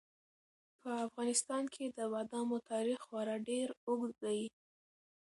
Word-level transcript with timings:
په 0.81 0.89
افغانستان 1.07 1.63
کې 1.73 1.85
د 1.97 1.99
بادامو 2.13 2.57
تاریخ 2.71 2.99
خورا 3.07 3.35
ډېر 3.49 3.67
اوږد 3.87 4.13
دی. 4.23 4.41